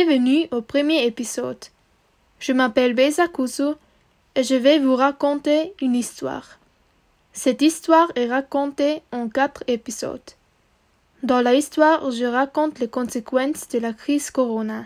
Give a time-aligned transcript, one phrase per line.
[0.00, 1.58] Bienvenue au premier épisode.
[2.38, 3.72] Je m'appelle Besa Kusu
[4.36, 6.60] et je vais vous raconter une histoire.
[7.32, 10.30] Cette histoire est racontée en quatre épisodes.
[11.24, 14.84] Dans la histoire, je raconte les conséquences de la crise Corona.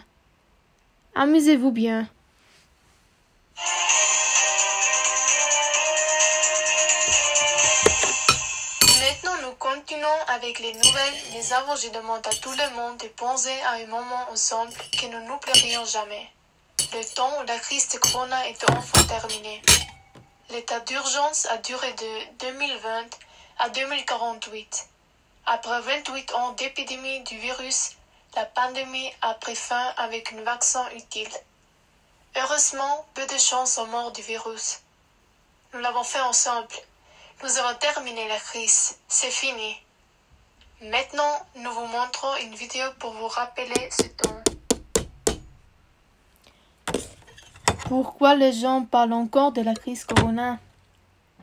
[1.14, 2.08] Amusez-vous bien.
[9.74, 13.72] Continuons avec les nouvelles, mais avant, je demande à tout le monde de penser à
[13.72, 16.28] un moment ensemble que nous n'oublierions jamais.
[16.92, 19.62] Le temps où la crise de Corona est enfin terminée.
[20.50, 23.06] L'état d'urgence a duré de 2020
[23.60, 24.88] à 2048.
[25.46, 27.92] Après 28 ans d'épidémie du virus,
[28.36, 31.32] la pandémie a pris fin avec un vaccin utile.
[32.36, 34.80] Heureusement, peu de gens sont morts du virus.
[35.72, 36.74] Nous l'avons fait ensemble.
[37.42, 38.98] Nous avons terminé la crise.
[39.08, 39.76] C'est fini.
[40.82, 44.42] Maintenant, nous vous montrons une vidéo pour vous rappeler ce temps.
[47.88, 50.58] Pourquoi les gens parlent encore de la crise Corona?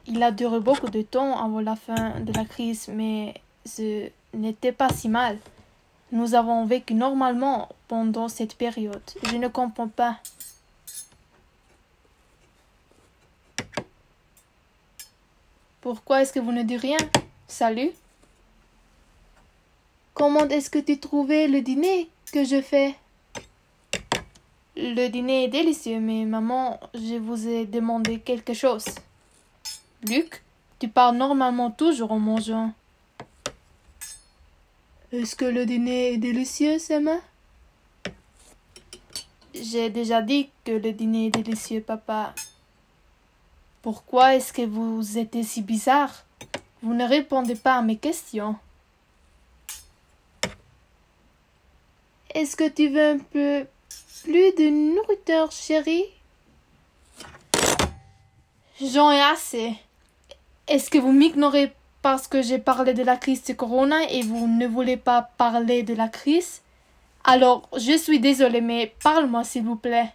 [0.08, 4.72] Il a duré beaucoup de temps avant la fin de la crise, mais ce n'était
[4.72, 5.38] pas si mal.
[6.12, 9.02] Nous avons vécu normalement pendant cette période.
[9.24, 10.18] Je ne comprends pas.
[15.82, 16.98] Pourquoi est-ce que vous ne dites rien?
[17.48, 17.92] Salut
[20.14, 22.96] Comment est-ce que tu trouvais le dîner que je fais?
[24.76, 28.86] Le dîner est délicieux, mais maman, je vous ai demandé quelque chose.
[30.06, 30.44] Luc,
[30.80, 32.74] tu parles normalement toujours en mangeant.
[35.14, 37.18] Est-ce que le dîner est délicieux, Emma
[39.54, 42.36] J'ai déjà dit que le dîner est délicieux, papa.
[43.82, 46.26] Pourquoi est-ce que vous êtes si bizarre?
[46.82, 48.56] Vous ne répondez pas à mes questions.
[52.34, 53.66] Est-ce que tu veux un peu
[54.24, 56.06] plus de nourriture, chérie?
[58.82, 59.74] J'en ai assez.
[60.68, 64.48] Est-ce que vous m'ignorez parce que j'ai parlé de la crise de Corona et vous
[64.48, 66.62] ne voulez pas parler de la crise?
[67.24, 70.14] Alors, je suis désolée, mais parle-moi s'il vous plaît.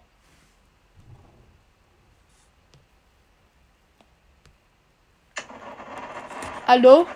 [6.66, 7.06] Allô?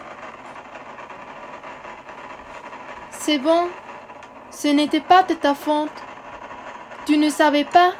[3.10, 3.68] C'est bon.
[4.50, 6.02] Ce n'était pas de ta faute.
[7.06, 7.94] Tu ne savais pas?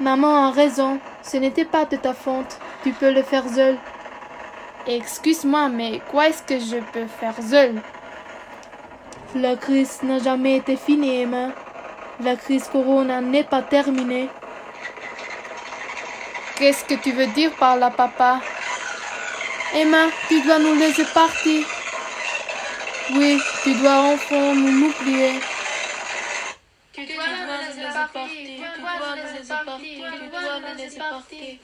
[0.00, 1.00] Maman a raison.
[1.22, 2.58] Ce n'était pas de ta faute.
[2.82, 3.76] Tu peux le faire seul.
[4.86, 7.82] Excuse-moi, mais quoi est-ce que je peux faire seul?
[9.34, 11.48] La crise n'a jamais été finie, Emma.
[12.20, 14.30] La crise Corona n'est pas terminée.
[16.54, 18.40] Qu'est-ce que tu veux dire par là, papa?
[19.74, 21.66] Emma, tu dois nous laisser partir.
[23.14, 25.40] Oui, tu dois enfin nous oublier.
[26.92, 28.28] Tu dois nous laisser partir.
[28.28, 30.12] Tu dois nous laisser partir.
[30.20, 31.58] Tu dois nous laisser partir.